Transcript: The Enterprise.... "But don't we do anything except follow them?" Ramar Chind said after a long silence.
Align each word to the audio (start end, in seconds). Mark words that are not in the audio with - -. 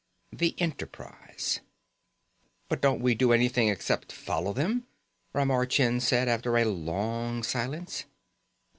The 0.33 0.55
Enterprise.... 0.59 1.59
"But 2.69 2.81
don't 2.81 3.01
we 3.01 3.13
do 3.13 3.33
anything 3.33 3.69
except 3.69 4.11
follow 4.11 4.51
them?" 4.51 4.87
Ramar 5.31 5.67
Chind 5.67 6.01
said 6.01 6.27
after 6.27 6.57
a 6.57 6.65
long 6.65 7.43
silence. 7.43 8.05